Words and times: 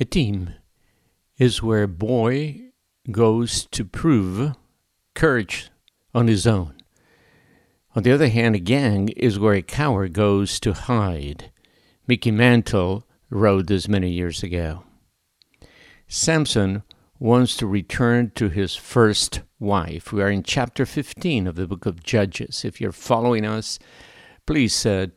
A 0.00 0.04
team 0.04 0.54
is 1.38 1.60
where 1.60 1.82
a 1.82 1.88
boy 1.88 2.70
goes 3.10 3.66
to 3.72 3.84
prove 3.84 4.54
courage 5.14 5.70
on 6.14 6.28
his 6.28 6.46
own. 6.46 6.74
On 7.96 8.04
the 8.04 8.12
other 8.12 8.28
hand, 8.28 8.54
a 8.54 8.60
gang 8.60 9.08
is 9.16 9.40
where 9.40 9.54
a 9.54 9.62
coward 9.62 10.12
goes 10.12 10.60
to 10.60 10.72
hide. 10.72 11.50
Mickey 12.06 12.30
Mantle 12.30 13.08
wrote 13.28 13.66
this 13.66 13.88
many 13.88 14.10
years 14.10 14.44
ago. 14.44 14.84
Samson 16.06 16.84
wants 17.18 17.56
to 17.56 17.66
return 17.66 18.30
to 18.36 18.50
his 18.50 18.76
first 18.76 19.40
wife. 19.58 20.12
We 20.12 20.22
are 20.22 20.30
in 20.30 20.44
chapter 20.44 20.86
15 20.86 21.48
of 21.48 21.56
the 21.56 21.66
book 21.66 21.86
of 21.86 22.04
Judges. 22.04 22.64
If 22.64 22.80
you're 22.80 22.92
following 22.92 23.44
us, 23.44 23.80
please 24.46 24.86
uh, 24.86 25.08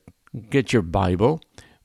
get 0.50 0.74
your 0.74 0.82
Bible 0.82 1.40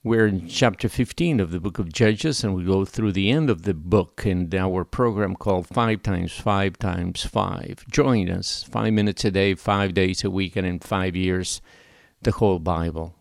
we're 0.07 0.29
in 0.29 0.47
chapter 0.47 0.89
15 0.89 1.41
of 1.41 1.51
the 1.51 1.59
book 1.59 1.81
of 1.81 1.93
Judges, 1.93 2.45
and 2.45 2.55
we 2.55 2.63
go 2.63 2.85
through 2.85 3.11
the 3.11 3.29
end 3.29 3.51
of 3.51 3.63
the 3.63 3.75
book 3.75 4.23
in 4.25 4.55
our 4.55 4.85
program 4.85 5.35
called 5.35 5.67
Five 5.67 6.05
Times 6.05 6.33
Five 6.33 6.79
Times 6.79 7.25
Five. 7.25 7.85
Join 7.91 8.31
us 8.31 8.63
five 8.63 8.93
minutes 8.93 9.25
a 9.25 9.33
day, 9.33 9.57
five 9.57 9.95
days 9.95 10.23
a 10.23 10.31
week, 10.31 10.55
and 10.55 10.65
in 10.65 10.79
five 10.79 11.17
years, 11.17 11.61
the 12.23 12.31
whole 12.31 12.61
Bible. 12.61 13.17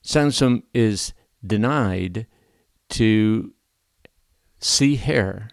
Samson 0.00 0.62
is 0.72 1.12
denied 1.44 2.28
to 2.90 3.52
see 4.60 4.94
hair. 4.94 5.50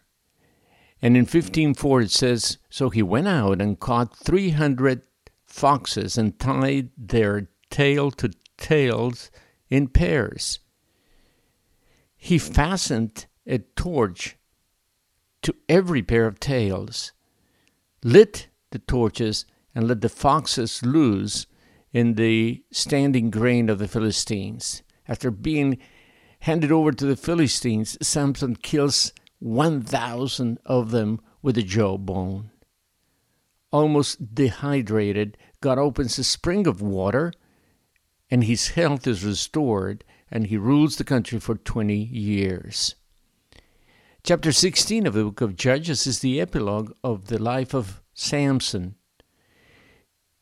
And 1.02 1.18
in 1.18 1.26
15:4 1.26 2.04
it 2.04 2.12
says, 2.12 2.60
So 2.70 2.91
he 2.91 3.02
went 3.02 3.27
out 3.27 3.60
and 3.60 3.80
caught 3.80 4.16
300 4.16 5.02
foxes 5.48 6.16
and 6.16 6.38
tied 6.38 6.91
their 6.96 7.49
tail 7.72 8.12
to 8.12 8.30
tails 8.58 9.32
in 9.72 9.88
pairs. 9.88 10.60
He 12.16 12.38
fastened 12.38 13.26
a 13.48 13.58
torch 13.58 14.38
to 15.42 15.56
every 15.68 16.04
pair 16.04 16.28
of 16.28 16.40
tails, 16.40 17.13
lit 18.04 18.50
the 18.70 18.80
torches, 18.80 19.46
and 19.74 19.88
let 19.88 20.02
the 20.02 20.10
foxes 20.10 20.86
loose 20.86 21.48
in 21.94 22.13
the 22.13 22.63
standing 22.72 23.32
grain 23.32 23.70
of 23.70 23.80
the 23.80 23.88
Philistines. 23.88 24.84
After 25.08 25.32
being 25.32 25.80
handed 26.41 26.72
over 26.72 26.91
to 26.91 27.06
the 27.06 27.16
Philistines, 27.16 27.98
Samson 28.06 28.56
kills 28.58 29.13
1,000 29.40 30.60
of 30.66 30.91
them 30.91 31.20
with 31.41 31.58
a 31.58 31.63
jawbone. 31.63 32.52
Almost 33.72 34.35
dehydrated, 34.35 35.38
God 35.62 35.80
opens 35.80 36.20
a 36.20 36.24
spring 36.24 36.68
of 36.68 36.82
water 36.82 37.34
and 38.32 38.46
his 38.46 38.70
health 38.70 39.05
is 39.05 39.26
restored, 39.26 40.05
and 40.32 40.48
he 40.48 40.55
rules 40.55 40.96
the 40.96 41.04
country 41.04 41.37
for 41.37 41.55
20 41.55 41.93
years. 41.93 42.96
Chapter 44.23 44.54
16 44.54 45.05
of 45.05 45.13
the 45.13 45.26
book 45.26 45.41
of 45.41 45.57
Judges 45.57 46.07
is 46.07 46.20
the 46.20 46.40
epilogue 46.40 46.93
of 47.04 47.27
the 47.27 47.38
life 47.38 47.73
of 47.73 48.01
Samson. 48.13 48.96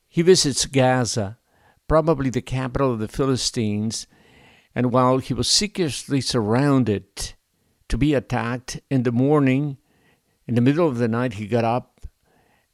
He 0.08 0.22
visits 0.22 0.68
Gaza, 0.68 1.40
probably 1.88 2.30
the 2.30 2.42
capital 2.42 2.94
of 2.94 3.00
the 3.00 3.08
Philistines, 3.08 4.06
and 4.76 4.92
while 4.92 5.18
he 5.18 5.34
was 5.34 5.48
secretly 5.48 6.22
surrounded 6.22 7.34
to 7.88 7.98
be 7.98 8.14
attacked 8.14 8.80
in 8.92 9.02
the 9.02 9.12
morning, 9.12 9.78
in 10.46 10.54
the 10.54 10.62
middle 10.62 10.88
of 10.88 11.00
the 11.00 11.08
night, 11.08 11.34
he 11.34 11.48
got 11.48 11.64
up 11.64 12.02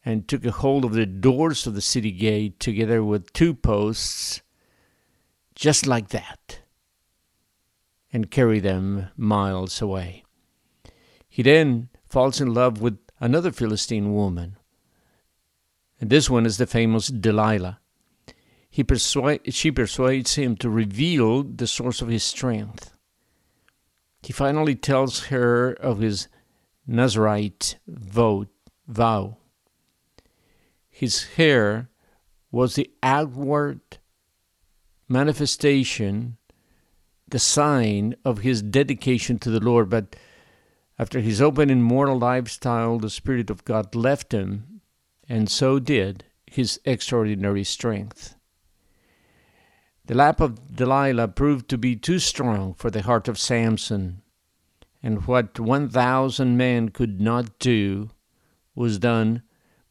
and 0.03 0.27
took 0.27 0.45
a 0.45 0.51
hold 0.51 0.83
of 0.83 0.93
the 0.93 1.05
doors 1.05 1.65
of 1.65 1.73
the 1.73 1.81
city 1.81 2.11
gate 2.11 2.59
together 2.59 3.01
with 3.03 3.31
two 3.31 3.53
posts 3.53 4.41
just 5.55 5.87
like 5.87 6.09
that, 6.09 6.59
and 8.11 8.29
carry 8.29 8.59
them 8.59 9.07
miles 9.15 9.81
away. 9.81 10.23
He 11.27 11.41
then 11.41 11.89
falls 12.05 12.39
in 12.39 12.53
love 12.53 12.81
with 12.81 12.97
another 13.19 13.51
Philistine 13.51 14.13
woman, 14.13 14.57
and 15.99 16.09
this 16.09 16.29
one 16.29 16.45
is 16.45 16.57
the 16.57 16.67
famous 16.67 17.07
Delilah. 17.07 17.79
He 18.69 18.83
persuade, 18.83 19.53
she 19.53 19.71
persuades 19.71 20.35
him 20.35 20.57
to 20.57 20.69
reveal 20.69 21.43
the 21.43 21.67
source 21.67 22.01
of 22.01 22.09
his 22.09 22.23
strength. 22.23 22.91
He 24.21 24.33
finally 24.33 24.75
tells 24.75 25.27
her 25.27 25.71
of 25.71 25.99
his 25.99 26.27
Nazarite 26.85 27.77
vow. 27.87 28.47
vow. 28.87 29.37
His 30.89 31.23
hair 31.35 31.89
was 32.51 32.75
the 32.75 32.91
outward 33.01 33.81
manifestation, 35.07 36.37
the 37.27 37.39
sign 37.39 38.15
of 38.23 38.39
his 38.39 38.61
dedication 38.61 39.39
to 39.39 39.49
the 39.49 39.59
Lord. 39.59 39.89
But 39.89 40.15
after 40.97 41.19
his 41.19 41.41
open 41.41 41.69
immortal 41.69 42.17
lifestyle, 42.17 42.99
the 42.99 43.09
Spirit 43.09 43.49
of 43.49 43.65
God 43.65 43.95
left 43.95 44.33
him, 44.33 44.81
and 45.27 45.49
so 45.49 45.79
did 45.79 46.25
his 46.45 46.79
extraordinary 46.85 47.63
strength. 47.63 48.35
The 50.05 50.15
lap 50.15 50.39
of 50.39 50.75
Delilah 50.75 51.29
proved 51.29 51.67
to 51.69 51.77
be 51.77 51.95
too 51.95 52.19
strong 52.19 52.75
for 52.75 52.91
the 52.91 53.01
heart 53.01 53.27
of 53.27 53.39
Samson, 53.39 54.21
and 55.01 55.25
what 55.25 55.59
1,000 55.59 56.55
men 56.55 56.89
could 56.89 57.19
not 57.19 57.57
do 57.59 58.11
was 58.75 58.99
done 58.99 59.41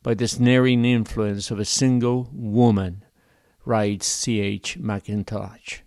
by 0.03 0.15
the 0.15 0.29
snaring 0.29 0.85
influence 0.85 1.51
of 1.51 1.59
a 1.59 1.65
single 1.65 2.29
woman 2.33 3.04
writes 3.65 4.07
C.H. 4.07 4.79
Mackintosh. 4.79 5.81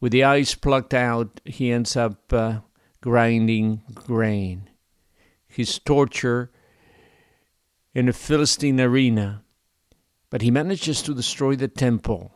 With 0.00 0.12
the 0.12 0.24
eyes 0.24 0.54
plucked 0.54 0.94
out, 0.94 1.40
he 1.44 1.72
ends 1.72 1.96
up 1.96 2.32
uh, 2.32 2.60
grinding 3.00 3.82
grain. 3.94 4.68
His 5.46 5.78
torture 5.78 6.50
in 7.94 8.08
a 8.08 8.12
Philistine 8.12 8.80
arena, 8.80 9.42
but 10.28 10.42
he 10.42 10.50
manages 10.50 11.00
to 11.02 11.14
destroy 11.14 11.56
the 11.56 11.68
temple. 11.68 12.34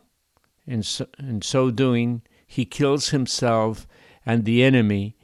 In 0.65 0.81
so, 0.81 1.05
in 1.19 1.41
so 1.41 1.69
doing, 1.69 2.23
he 2.47 2.65
kills 2.65 3.09
himself 3.09 3.87
and 4.25 4.43
the 4.43 4.63
enemy 4.63 5.17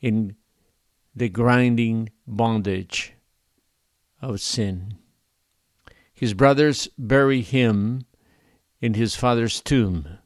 in 0.00 0.36
the 1.14 1.28
grinding 1.28 2.08
bondage 2.26 3.12
of 4.20 4.40
sin. 4.40 4.96
His 6.14 6.34
brothers 6.34 6.88
bury 6.96 7.42
him 7.42 8.06
in 8.82 8.94
his 8.94 9.14
father's 9.14 9.60
tomb. 9.60 10.18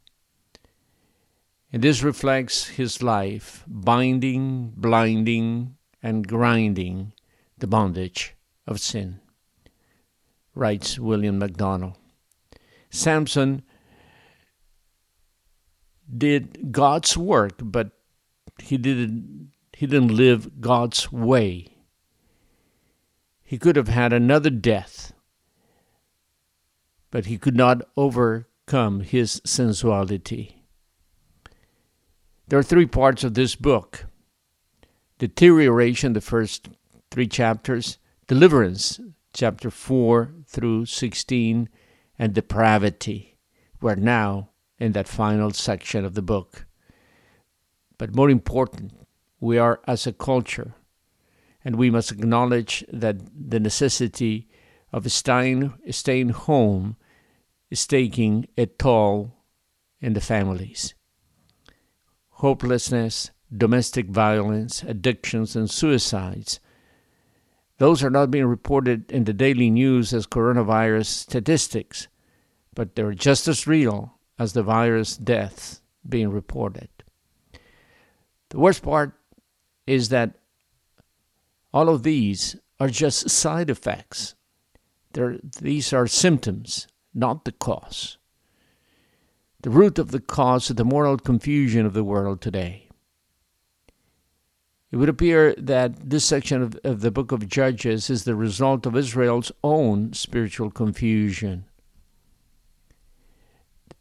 And 1.73 1.83
this 1.83 2.03
reflects 2.03 2.69
his 2.69 3.03
life, 3.03 3.63
binding, 3.69 4.73
blinding, 4.75 5.77
and 6.03 6.27
grinding 6.27 7.13
the 7.59 7.67
bondage 7.67 8.35
of 8.67 8.81
sin, 8.81 9.21
writes 10.55 10.99
William 10.99 11.39
MacDonald. 11.39 11.97
Samson 12.89 13.63
did 16.17 16.73
God's 16.73 17.17
work, 17.17 17.55
but 17.63 17.91
he 18.59 18.79
didn't 18.79 19.53
he 19.77 19.87
didn't 19.87 20.17
live 20.17 20.63
God's 20.63 21.13
way. 21.13 21.77
He 23.45 23.59
could 23.59 23.77
have 23.77 23.89
had 23.89 24.15
another 24.15 24.49
death 24.49 25.13
but 27.11 27.27
he 27.27 27.39
could 27.39 27.57
not 27.57 27.83
overcome 27.97 29.01
his 29.01 29.41
sensuality. 29.45 30.65
There 32.49 32.59
are 32.59 32.65
three 32.65 32.87
parts 32.87 33.25
of 33.25 33.35
this 33.35 33.57
book 33.57 34.07
deterioration, 35.19 36.13
the 36.13 36.21
first 36.21 36.69
three 37.11 37.27
chapters, 37.27 37.99
deliverance, 38.27 39.01
chapter 39.33 39.71
4 39.71 40.31
through 40.47 40.87
16, 40.87 41.69
and 42.19 42.35
depravity. 42.35 43.37
We're 43.81 43.95
now 43.95 44.51
in 44.79 44.93
that 44.93 45.09
final 45.09 45.53
section 45.53 46.05
of 46.05 46.15
the 46.15 46.23
book. 46.23 46.67
But 47.99 48.15
more 48.15 48.31
important, 48.31 48.93
we 49.41 49.59
are 49.59 49.81
as 49.87 50.07
a 50.07 50.13
culture, 50.13 50.75
and 51.65 51.77
we 51.77 51.91
must 51.91 52.13
acknowledge 52.13 52.85
that 52.93 53.17
the 53.35 53.61
necessity 53.61 54.49
of 54.93 55.11
staying, 55.11 55.73
staying 55.91 56.31
home 56.31 56.97
is 57.71 57.87
taking 57.87 58.47
a 58.57 58.67
toll 58.67 59.35
in 60.01 60.13
the 60.13 60.21
families. 60.21 60.95
Hopelessness, 62.31 63.31
domestic 63.55 64.07
violence, 64.07 64.83
addictions, 64.83 65.57
and 65.57 65.71
suicides. 65.71 66.61
Those 67.79 68.03
are 68.03 68.11
not 68.11 68.31
being 68.31 68.47
reported 68.47 69.11
in 69.11 69.25
the 69.25 69.33
daily 69.33 69.71
news 69.71 70.13
as 70.13 70.27
coronavirus 70.27 71.07
statistics, 71.07 72.09
but 72.75 72.95
they're 72.95 73.15
just 73.15 73.49
as 73.49 73.67
real 73.67 74.19
as 74.39 74.53
the 74.53 74.63
virus 74.63 75.17
deaths 75.17 75.83
being 76.09 76.31
reported. 76.31 76.89
The 78.51 78.59
worst 78.59 78.83
part 78.83 79.13
is 79.87 80.11
that 80.11 80.39
all 81.73 81.89
of 81.89 82.03
these 82.03 82.57
are 82.79 82.89
just 82.89 83.31
side 83.31 83.71
effects 83.71 84.35
there, 85.17 85.39
these 85.61 85.93
are 85.93 86.07
symptoms, 86.07 86.87
not 87.17 87.45
the 87.45 87.53
cause. 87.53 88.19
The 89.63 89.71
root 89.71 89.99
of 89.99 90.11
the 90.11 90.21
cause 90.21 90.71
of 90.71 90.77
the 90.77 90.85
moral 90.85 91.17
confusion 91.17 91.87
of 91.87 91.95
the 91.95 92.05
world 92.05 92.41
today. 92.41 92.89
It 94.93 94.97
would 94.97 95.09
appear 95.09 95.55
that 95.59 96.11
this 96.11 96.25
section 96.25 96.63
of, 96.63 96.79
of 96.85 97.01
the 97.01 97.11
book 97.11 97.33
of 97.33 97.49
Judges 97.49 98.09
is 98.09 98.25
the 98.25 98.37
result 98.37 98.87
of 98.87 98.97
Israel's 98.97 99.51
own 99.65 100.13
spiritual 100.13 100.71
confusion. 100.71 101.65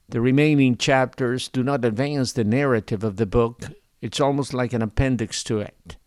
The 0.07 0.21
remaining 0.21 0.77
chapters 0.77 1.47
do 1.47 1.63
not 1.63 1.83
advance 1.83 2.33
the 2.33 2.43
narrative 2.43 3.03
of 3.03 3.17
the 3.17 3.25
book, 3.25 3.63
it's 4.01 4.19
almost 4.19 4.53
like 4.53 4.73
an 4.73 4.83
appendix 4.83 5.43
to 5.45 5.59
it. 5.59 5.97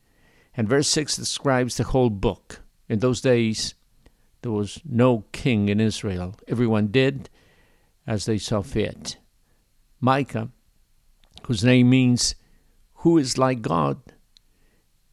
And 0.56 0.68
verse 0.68 0.88
6 0.88 1.16
describes 1.16 1.76
the 1.76 1.84
whole 1.84 2.10
book. 2.10 2.60
In 2.88 3.00
those 3.00 3.20
days, 3.20 3.74
there 4.42 4.52
was 4.52 4.80
no 4.84 5.24
king 5.32 5.68
in 5.68 5.80
Israel. 5.80 6.36
Everyone 6.46 6.88
did 6.88 7.28
as 8.06 8.24
they 8.24 8.38
saw 8.38 8.62
fit. 8.62 9.18
Micah, 10.00 10.48
whose 11.44 11.64
name 11.64 11.90
means 11.90 12.34
who 12.94 13.18
is 13.18 13.38
like 13.38 13.62
God, 13.62 14.00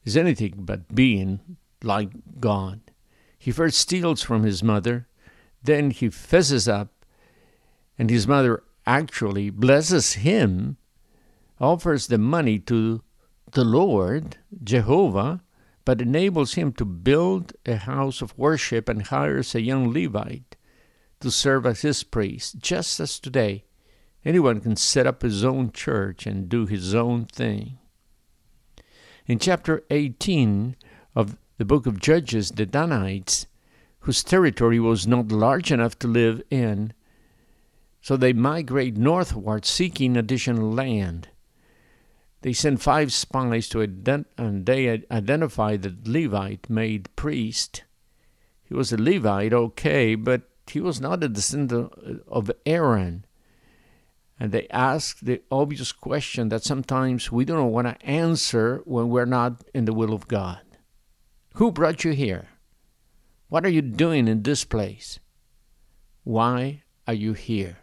is 0.04 0.16
anything 0.16 0.54
but 0.60 0.94
being 0.94 1.58
like 1.84 2.10
God. 2.40 2.80
He 3.38 3.52
first 3.52 3.80
steals 3.80 4.22
from 4.22 4.44
his 4.44 4.64
mother, 4.64 5.08
then 5.64 5.92
he 5.92 6.10
fesses 6.10 6.68
up, 6.68 7.06
and 7.98 8.10
his 8.10 8.28
mother 8.28 8.64
actually 8.86 9.50
blesses 9.50 10.14
him, 10.14 10.78
offers 11.60 12.08
the 12.08 12.18
money 12.18 12.60
to 12.60 13.02
the 13.52 13.64
Lord, 13.64 14.38
Jehovah, 14.64 15.42
but 15.86 16.02
enables 16.02 16.56
him 16.56 16.74
to 16.74 16.84
build 16.84 17.54
a 17.66 17.76
house 17.76 18.22
of 18.22 18.38
worship 18.38 18.90
and 18.90 19.08
hires 19.08 19.54
a 19.54 19.62
young 19.62 19.94
Levite 19.94 20.56
to 21.20 21.32
serve 21.32 21.66
as 21.66 21.82
his 21.82 22.04
priest, 22.04 22.58
just 22.60 23.00
as 23.00 23.20
today 23.20 23.64
anyone 24.26 24.60
can 24.60 24.76
set 24.76 25.06
up 25.06 25.22
his 25.22 25.46
own 25.46 25.72
church 25.72 26.26
and 26.26 26.50
do 26.50 26.66
his 26.66 26.96
own 26.96 27.26
thing. 27.26 27.78
In 29.28 29.40
chapter 29.40 29.84
18 29.92 30.76
of 31.16 31.38
the 31.58 31.66
book 31.66 31.86
of 31.86 32.00
Judges, 32.00 32.52
the 32.52 32.66
Danites, 32.66 33.46
whose 34.02 34.24
territory 34.24 34.80
was 34.80 35.08
not 35.08 35.32
large 35.32 35.72
enough 35.72 35.98
to 36.00 36.08
live 36.08 36.42
in, 36.50 36.94
so 38.02 38.18
they 38.18 38.34
migrate 38.34 38.98
northward 38.98 39.66
seeking 39.66 40.18
additional 40.18 40.72
land. 40.72 41.30
They 42.46 42.54
sent 42.54 42.80
five 42.80 43.12
spies 43.12 43.68
to 43.70 43.80
ident- 43.80 44.28
and 44.38 44.68
they 44.68 45.04
identify 45.10 45.78
the 45.78 45.98
Levite 46.06 46.70
made 46.70 47.10
priest. 47.16 47.84
He 48.64 48.76
was 48.76 48.94
a 48.94 48.98
Levite, 48.98 49.52
okay, 49.52 50.14
but 50.14 50.44
he 50.68 50.80
was 50.80 51.02
not 51.02 51.24
a 51.24 51.28
descendant 51.28 51.92
of 52.28 52.52
Aaron. 52.64 53.26
And 54.40 54.52
they 54.52 54.68
asked 54.68 55.26
the 55.26 55.42
obvious 55.50 55.92
question 55.92 56.50
that 56.50 56.62
sometimes 56.62 57.32
we 57.32 57.46
don't 57.46 57.72
want 57.72 57.88
to 57.88 58.06
answer 58.06 58.84
when 58.86 59.10
we're 59.10 59.26
not 59.26 59.64
in 59.74 59.86
the 59.86 59.94
will 59.94 60.14
of 60.14 60.28
God 60.28 60.62
Who 61.56 61.72
brought 61.72 62.04
you 62.04 62.12
here? 62.12 62.50
What 63.50 63.66
are 63.66 63.70
you 63.70 63.82
doing 63.82 64.28
in 64.28 64.44
this 64.44 64.64
place? 64.64 65.18
Why 66.24 66.84
are 67.08 67.16
you 67.16 67.34
here? 67.34 67.80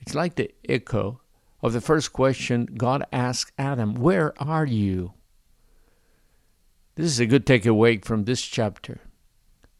It's 0.00 0.14
like 0.14 0.34
the 0.34 0.50
echo 0.68 1.21
of 1.62 1.72
the 1.72 1.80
first 1.80 2.12
question 2.12 2.66
God 2.76 3.04
asked 3.12 3.52
Adam 3.56 3.94
Where 3.94 4.34
are 4.42 4.66
you? 4.66 5.14
This 6.94 7.06
is 7.06 7.20
a 7.20 7.26
good 7.26 7.46
takeaway 7.46 8.04
from 8.04 8.24
this 8.24 8.42
chapter. 8.42 9.00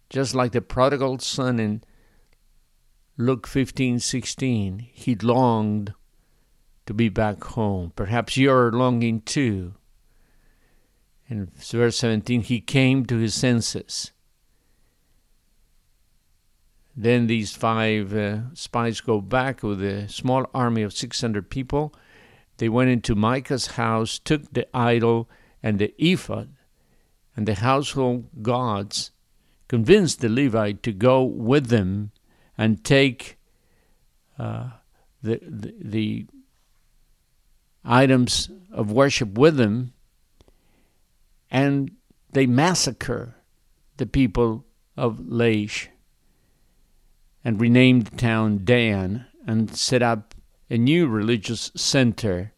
Just 0.09 0.35
like 0.35 0.53
the 0.53 0.63
prodigal 0.63 1.19
son 1.19 1.59
in 1.59 1.83
Luke 3.17 3.47
15 3.47 3.99
16, 3.99 4.79
he 4.93 5.15
longed 5.17 5.95
to 6.87 6.95
be 6.95 7.09
back 7.09 7.43
home. 7.45 7.93
Perhaps 7.95 8.37
you're 8.37 8.73
longing 8.73 9.21
too. 9.21 9.75
In 11.29 11.51
verse 11.55 11.97
17, 11.99 12.43
he 12.43 12.61
came 12.61 13.07
to 13.07 13.17
his 13.17 13.35
senses. 13.35 14.13
Then 16.97 17.27
these 17.27 17.55
five 17.55 18.15
uh, 18.15 18.55
spies 18.55 19.01
go 19.01 19.21
back 19.21 19.63
with 19.63 19.83
a 19.83 20.09
small 20.09 20.47
army 20.53 20.83
of 20.83 20.93
600 20.93 21.49
people. 21.49 21.95
They 22.59 22.69
went 22.69 22.91
into 22.91 23.15
Micah's 23.15 23.69
house, 23.69 24.19
took 24.19 24.53
the 24.53 24.69
idol 24.77 25.29
and 25.63 25.79
the 25.79 25.95
ephod 25.99 26.51
and 27.35 27.49
the 27.49 27.55
household 27.55 28.29
gods, 28.43 29.11
convinced 29.69 30.21
the 30.21 30.29
Levite 30.29 30.83
to 30.83 30.93
go 30.93 31.23
with 31.23 31.69
them 31.69 32.13
and 32.59 32.85
take 32.85 33.39
uh, 34.39 34.71
the, 35.23 35.41
the, 35.43 35.75
the 35.81 36.27
items 37.85 38.51
of 38.71 38.93
worship 38.93 39.39
with 39.39 39.57
them, 39.57 39.95
and 41.51 41.91
they 42.33 42.47
massacre 42.47 43.37
the 43.97 44.07
people 44.07 44.65
of 44.97 45.19
Laish 45.19 45.89
and 47.45 47.61
renamed 47.61 48.07
the 48.07 48.17
town 48.17 48.61
Dan 48.65 49.27
and 49.47 49.75
set 49.77 50.03
up 50.03 50.35
a 50.71 50.79
new 50.79 51.07
religious 51.07 51.71
center 51.75 52.53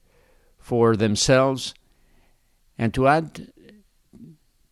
for 0.58 0.96
themselves. 0.96 1.74
And 2.78 2.92
to 2.94 3.08
add 3.08 3.52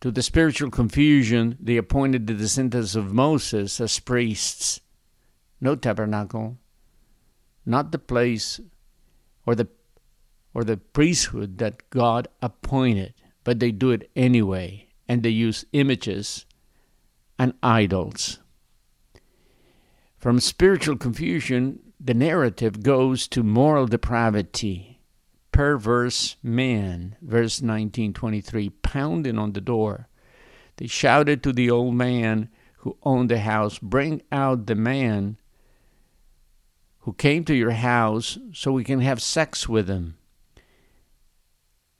to 0.01 0.11
the 0.11 0.21
spiritual 0.21 0.69
confusion, 0.69 1.57
they 1.59 1.77
appointed 1.77 2.27
the 2.27 2.33
descendants 2.33 2.95
of 2.95 3.13
Moses 3.13 3.79
as 3.79 3.99
priests. 3.99 4.81
No 5.61 5.75
tabernacle, 5.75 6.57
not 7.65 7.91
the 7.91 7.99
place 7.99 8.59
or 9.45 9.55
the 9.55 9.67
or 10.53 10.63
the 10.63 10.77
priesthood 10.77 11.57
that 11.57 11.89
God 11.89 12.27
appointed, 12.41 13.13
but 13.43 13.59
they 13.59 13.71
do 13.71 13.89
it 13.91 14.11
anyway, 14.15 14.87
and 15.07 15.23
they 15.23 15.29
use 15.29 15.65
images 15.73 16.45
and 17.39 17.53
idols. 17.63 18.39
From 20.23 20.39
spiritual 20.39 20.95
confusion, 20.95 21.79
the 21.99 22.13
narrative 22.13 22.81
goes 22.81 23.27
to 23.27 23.43
moral 23.43 23.87
depravity. 23.87 25.01
Perverse 25.51 26.37
man, 26.41 27.17
verse 27.21 27.61
1923, 27.61 28.69
pounding 28.69 29.37
on 29.37 29.51
the 29.51 29.59
door. 29.59 30.07
They 30.77 30.87
shouted 30.87 31.43
to 31.43 31.51
the 31.51 31.69
old 31.69 31.95
man 31.95 32.47
who 32.77 32.97
owned 33.03 33.29
the 33.29 33.39
house, 33.39 33.79
Bring 33.79 34.21
out 34.31 34.67
the 34.67 34.75
man 34.75 35.35
who 36.99 37.11
came 37.11 37.43
to 37.43 37.53
your 37.53 37.71
house 37.71 38.37
so 38.53 38.71
we 38.71 38.85
can 38.85 39.01
have 39.01 39.21
sex 39.21 39.67
with 39.67 39.89
him. 39.89 40.15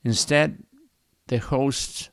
Instead, 0.06 0.64
the 1.28 1.40
host 1.40 2.10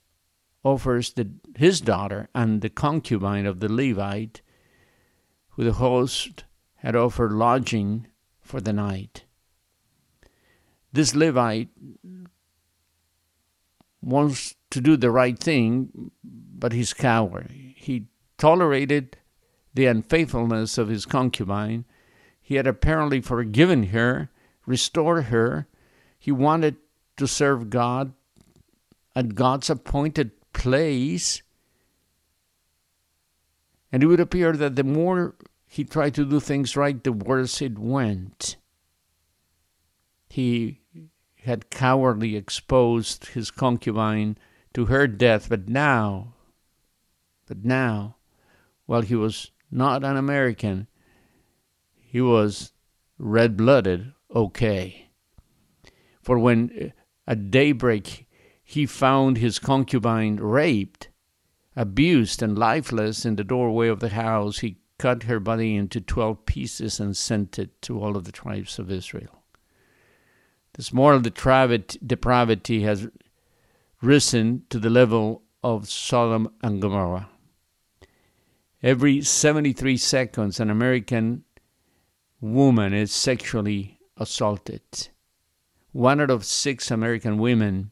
offers 0.64 1.12
the, 1.12 1.30
his 1.54 1.80
daughter 1.80 2.28
and 2.34 2.62
the 2.62 2.68
concubine 2.68 3.46
of 3.46 3.60
the 3.60 3.72
Levite 3.72 4.42
who 5.50 5.64
the 5.64 5.72
host 5.72 6.44
had 6.76 6.96
offered 6.96 7.32
lodging 7.32 8.06
for 8.40 8.60
the 8.60 8.72
night. 8.72 9.24
This 10.92 11.14
Levite 11.14 11.68
wants 14.02 14.54
to 14.70 14.80
do 14.80 14.96
the 14.96 15.10
right 15.10 15.38
thing, 15.38 16.10
but 16.24 16.72
he's 16.72 16.92
coward. 16.92 17.50
He 17.50 18.06
tolerated 18.38 19.16
the 19.74 19.86
unfaithfulness 19.86 20.78
of 20.78 20.88
his 20.88 21.06
concubine. 21.06 21.84
He 22.40 22.56
had 22.56 22.66
apparently 22.66 23.20
forgiven 23.20 23.84
her, 23.84 24.30
restored 24.66 25.24
her. 25.26 25.68
He 26.18 26.32
wanted 26.32 26.76
to 27.16 27.26
serve 27.26 27.70
God 27.70 28.12
at 29.14 29.34
God's 29.34 29.70
appointed 29.70 30.32
place. 30.52 31.42
And 33.92 34.02
it 34.02 34.06
would 34.06 34.20
appear 34.20 34.52
that 34.52 34.76
the 34.76 34.84
more 34.84 35.34
he 35.66 35.84
tried 35.84 36.14
to 36.14 36.24
do 36.24 36.40
things 36.40 36.76
right, 36.76 37.02
the 37.02 37.12
worse 37.12 37.60
it 37.62 37.78
went. 37.78 38.56
He 40.28 40.80
had 41.44 41.70
cowardly 41.70 42.36
exposed 42.36 43.26
his 43.26 43.50
concubine 43.50 44.36
to 44.74 44.86
her 44.86 45.06
death, 45.06 45.48
but 45.48 45.68
now, 45.68 46.34
but 47.46 47.64
now, 47.64 48.16
while 48.86 49.02
he 49.02 49.14
was 49.14 49.50
not 49.70 50.04
an 50.04 50.16
American, 50.16 50.86
he 51.94 52.20
was 52.20 52.72
red 53.18 53.56
blooded, 53.56 54.12
okay. 54.34 55.10
For 56.20 56.38
when 56.38 56.70
uh, 56.80 57.30
at 57.30 57.50
daybreak 57.50 58.26
he 58.62 58.86
found 58.86 59.38
his 59.38 59.58
concubine 59.58 60.36
raped, 60.36 61.09
abused, 61.76 62.42
and 62.42 62.58
lifeless 62.58 63.24
in 63.24 63.36
the 63.36 63.44
doorway 63.44 63.88
of 63.88 64.00
the 64.00 64.10
house, 64.10 64.58
he 64.58 64.78
cut 64.98 65.22
her 65.24 65.40
body 65.40 65.76
into 65.76 66.00
12 66.00 66.44
pieces 66.44 67.00
and 67.00 67.16
sent 67.16 67.58
it 67.58 67.80
to 67.82 68.00
all 68.00 68.16
of 68.16 68.24
the 68.24 68.32
tribes 68.32 68.78
of 68.78 68.90
Israel. 68.90 69.42
This 70.74 70.92
moral 70.92 71.20
depravity 71.20 72.82
has 72.82 73.08
risen 74.02 74.64
to 74.70 74.78
the 74.78 74.90
level 74.90 75.42
of 75.62 75.88
Sodom 75.88 76.52
and 76.62 76.80
Gomorrah. 76.80 77.28
Every 78.82 79.22
73 79.22 79.96
seconds, 79.96 80.60
an 80.60 80.70
American 80.70 81.44
woman 82.40 82.94
is 82.94 83.12
sexually 83.12 83.98
assaulted. 84.16 85.08
One 85.92 86.20
out 86.20 86.30
of 86.30 86.44
six 86.44 86.90
American 86.90 87.38
women 87.38 87.90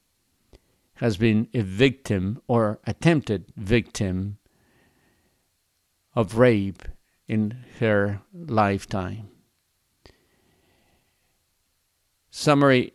has 0.98 1.16
been 1.16 1.48
a 1.54 1.60
victim 1.60 2.40
or 2.48 2.80
attempted 2.84 3.44
victim 3.56 4.36
of 6.14 6.36
rape 6.36 6.82
in 7.28 7.64
her 7.78 8.20
lifetime. 8.34 9.28
Summary 12.30 12.92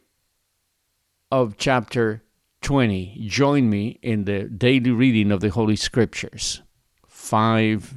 of 1.31 1.55
chapter 1.57 2.24
20. 2.62 3.25
Join 3.27 3.69
me 3.69 4.00
in 4.01 4.25
the 4.25 4.43
daily 4.43 4.91
reading 4.91 5.31
of 5.31 5.39
the 5.39 5.50
Holy 5.50 5.77
Scriptures. 5.77 6.62
Five 7.07 7.95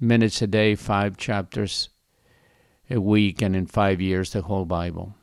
minutes 0.00 0.42
a 0.42 0.48
day, 0.48 0.74
five 0.74 1.16
chapters 1.16 1.88
a 2.90 3.00
week, 3.00 3.40
and 3.40 3.54
in 3.54 3.66
five 3.66 4.00
years, 4.00 4.32
the 4.32 4.42
whole 4.42 4.64
Bible. 4.64 5.14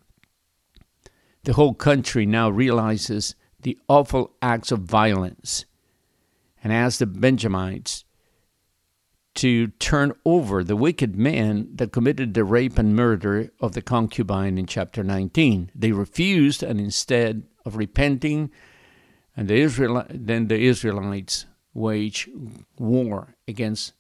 The 1.44 1.54
whole 1.54 1.74
country 1.74 2.26
now 2.26 2.50
realizes 2.50 3.36
the 3.62 3.78
awful 3.88 4.32
acts 4.42 4.72
of 4.72 4.80
violence 4.80 5.66
and 6.64 6.72
asks 6.72 7.00
the 7.00 7.06
Benjamites 7.06 8.06
to 9.34 9.68
turn 9.68 10.14
over 10.26 10.64
the 10.64 10.76
wicked 10.76 11.16
man 11.16 11.70
that 11.76 11.92
committed 11.92 12.34
the 12.34 12.44
rape 12.44 12.78
and 12.78 12.96
murder 12.96 13.50
of 13.60 13.74
the 13.74 13.82
concubine 13.82 14.58
in 14.58 14.66
chapter 14.66 15.04
19. 15.04 15.72
They 15.74 15.92
refused, 15.92 16.64
and 16.64 16.80
instead 16.80 17.44
of 17.66 17.78
repenting, 17.78 18.52
and 19.36 19.48
the 19.48 19.56
Israel, 19.56 20.06
then 20.10 20.48
the 20.48 20.60
Israelites 20.60 21.46
wage 21.74 22.30
war 22.78 23.36
against 23.48 23.94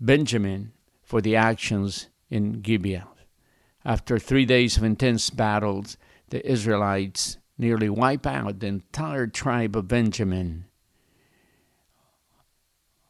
Benjamin 0.00 0.72
for 1.02 1.20
the 1.20 1.36
actions 1.36 2.08
in 2.30 2.62
Gibeah. 2.62 3.06
After 3.84 4.18
three 4.18 4.46
days 4.46 4.76
of 4.76 4.84
intense 4.84 5.28
battles, 5.28 5.98
the 6.30 6.44
Israelites 6.50 7.36
nearly 7.62 7.88
wipe 7.88 8.26
out 8.26 8.58
the 8.58 8.66
entire 8.66 9.26
tribe 9.26 9.76
of 9.76 9.88
Benjamin. 9.88 10.66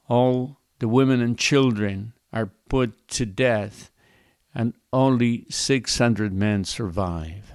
All 0.08 0.58
the 0.78 0.88
women 0.88 1.20
and 1.20 1.38
children 1.38 2.12
are 2.32 2.52
put 2.68 3.08
to 3.08 3.26
death, 3.26 3.90
and 4.54 4.74
only 4.92 5.46
600 5.48 6.32
men 6.32 6.64
survive. 6.64 7.52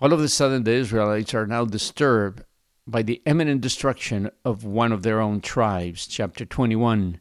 All 0.00 0.12
of 0.12 0.20
a 0.20 0.28
sudden, 0.28 0.64
the 0.64 0.72
Israelites 0.72 1.32
are 1.32 1.46
now 1.46 1.64
disturbed 1.64 2.42
by 2.86 3.02
the 3.02 3.22
imminent 3.24 3.60
destruction 3.60 4.30
of 4.44 4.64
one 4.64 4.92
of 4.92 5.02
their 5.02 5.20
own 5.20 5.40
tribes. 5.40 6.06
Chapter 6.06 6.44
21, 6.44 7.20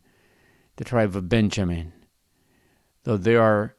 the 0.78 0.84
tribe 0.84 1.16
of 1.16 1.30
Benjamin. 1.30 1.94
Though 3.04 3.18
they 3.18 3.36
are 3.36 3.76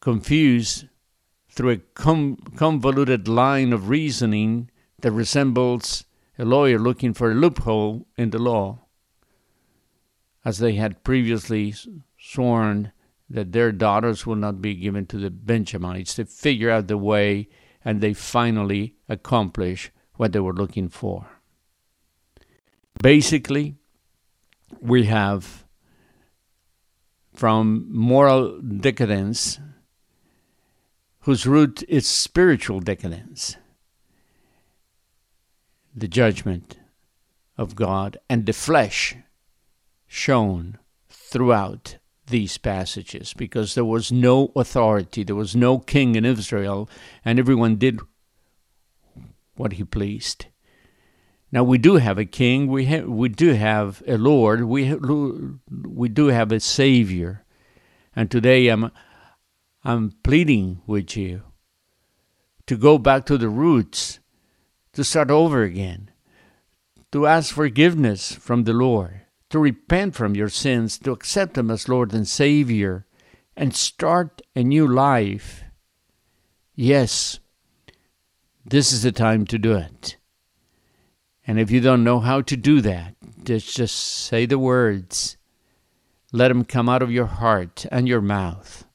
confused 0.00 0.86
through 1.56 1.70
a 1.70 1.78
convoluted 1.94 3.26
line 3.26 3.72
of 3.72 3.88
reasoning 3.88 4.70
that 5.00 5.10
resembles 5.10 6.04
a 6.38 6.44
lawyer 6.44 6.78
looking 6.78 7.14
for 7.14 7.30
a 7.30 7.34
loophole 7.34 8.06
in 8.16 8.30
the 8.30 8.38
law, 8.38 8.78
as 10.44 10.58
they 10.58 10.74
had 10.74 11.02
previously 11.02 11.74
sworn 12.18 12.92
that 13.28 13.52
their 13.52 13.72
daughters 13.72 14.26
will 14.26 14.36
not 14.36 14.60
be 14.60 14.74
given 14.74 15.06
to 15.06 15.16
the 15.16 15.30
Benjamites. 15.30 16.14
They 16.14 16.24
figure 16.24 16.70
out 16.70 16.86
the 16.86 16.98
way 16.98 17.48
and 17.84 18.00
they 18.00 18.12
finally 18.12 18.94
accomplish 19.08 19.90
what 20.14 20.32
they 20.32 20.40
were 20.40 20.52
looking 20.52 20.88
for. 20.88 21.26
Basically, 23.02 23.76
we 24.80 25.04
have 25.04 25.64
from 27.34 27.86
moral 27.90 28.60
decadence, 28.60 29.58
whose 31.26 31.44
root 31.44 31.82
is 31.88 32.06
spiritual 32.06 32.78
decadence 32.78 33.56
the 35.92 36.06
judgment 36.06 36.78
of 37.58 37.74
God 37.74 38.16
and 38.30 38.46
the 38.46 38.52
flesh 38.52 39.16
shown 40.06 40.78
throughout 41.10 41.96
these 42.28 42.58
passages 42.58 43.34
because 43.34 43.74
there 43.74 43.84
was 43.84 44.12
no 44.12 44.52
authority, 44.54 45.24
there 45.24 45.34
was 45.34 45.56
no 45.56 45.80
king 45.80 46.14
in 46.14 46.24
Israel, 46.24 46.88
and 47.24 47.40
everyone 47.40 47.74
did 47.74 47.98
what 49.56 49.72
he 49.72 49.82
pleased. 49.82 50.46
Now 51.50 51.64
we 51.64 51.76
do 51.76 51.96
have 51.96 52.18
a 52.18 52.24
king, 52.24 52.68
we 52.68 52.86
ha- 52.86 53.06
we 53.06 53.30
do 53.30 53.54
have 53.54 54.00
a 54.06 54.16
Lord, 54.16 54.62
we 54.62 54.90
ha- 54.90 54.98
we 55.68 56.08
do 56.08 56.28
have 56.28 56.52
a 56.52 56.60
Savior, 56.60 57.44
and 58.14 58.30
today 58.30 58.68
I'm 58.68 58.92
I'm 59.86 60.10
pleading 60.24 60.82
with 60.84 61.16
you 61.16 61.42
to 62.66 62.76
go 62.76 62.98
back 62.98 63.24
to 63.26 63.38
the 63.38 63.48
roots 63.48 64.18
to 64.94 65.04
start 65.04 65.30
over 65.30 65.62
again, 65.62 66.10
to 67.12 67.28
ask 67.28 67.54
forgiveness 67.54 68.32
from 68.32 68.64
the 68.64 68.72
Lord, 68.72 69.20
to 69.50 69.60
repent 69.60 70.16
from 70.16 70.34
your 70.34 70.48
sins, 70.48 70.98
to 70.98 71.12
accept 71.12 71.56
Him 71.56 71.70
as 71.70 71.88
Lord 71.88 72.12
and 72.12 72.26
Savior, 72.26 73.06
and 73.56 73.76
start 73.76 74.42
a 74.56 74.64
new 74.64 74.88
life. 74.88 75.62
Yes, 76.74 77.38
this 78.64 78.92
is 78.92 79.04
the 79.04 79.12
time 79.12 79.46
to 79.46 79.56
do 79.56 79.74
it. 79.74 80.16
And 81.46 81.60
if 81.60 81.70
you 81.70 81.80
don't 81.80 82.02
know 82.02 82.18
how 82.18 82.40
to 82.40 82.56
do 82.56 82.80
that, 82.80 83.14
just, 83.44 83.76
just 83.76 83.94
say 83.94 84.46
the 84.46 84.58
words. 84.58 85.36
Let 86.32 86.48
them 86.48 86.64
come 86.64 86.88
out 86.88 87.02
of 87.02 87.12
your 87.12 87.26
heart 87.26 87.86
and 87.92 88.08
your 88.08 88.20
mouth. 88.20 88.85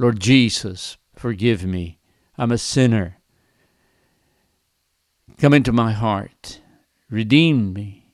Lord 0.00 0.20
Jesus, 0.20 0.96
forgive 1.16 1.64
me. 1.64 1.98
I'm 2.38 2.52
a 2.52 2.56
sinner. 2.56 3.18
Come 5.38 5.52
into 5.52 5.72
my 5.72 5.90
heart, 5.90 6.60
redeem 7.10 7.72
me, 7.72 8.12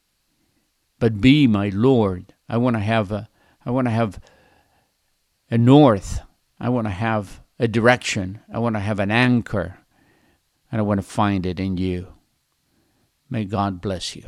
but 0.98 1.20
be 1.20 1.46
my 1.46 1.68
Lord. 1.68 2.32
I 2.48 2.56
want 2.56 2.76
to 2.76 2.80
have 2.80 3.12
a, 3.12 3.28
I 3.66 3.70
want 3.70 3.86
to 3.86 3.90
have 3.90 4.18
a 5.50 5.58
north. 5.58 6.20
I 6.58 6.70
want 6.70 6.86
to 6.86 6.90
have 6.90 7.42
a 7.58 7.68
direction. 7.68 8.40
I 8.52 8.60
want 8.60 8.76
to 8.76 8.80
have 8.80 8.98
an 8.98 9.10
anchor, 9.10 9.78
and 10.72 10.80
I 10.80 10.82
want 10.82 10.98
to 10.98 11.06
find 11.06 11.44
it 11.44 11.60
in 11.60 11.76
you. 11.76 12.14
May 13.28 13.44
God 13.44 13.82
bless 13.82 14.16
you. 14.16 14.24